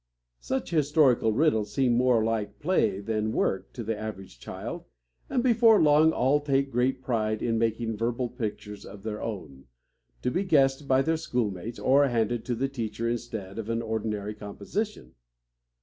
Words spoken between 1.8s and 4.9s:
more like play than work to the average child,